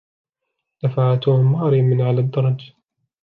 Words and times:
دفع 0.83 1.15
توم 1.15 1.51
ماري 1.51 1.81
من 1.81 2.01
على 2.01 2.21
الدرج. 2.21 2.73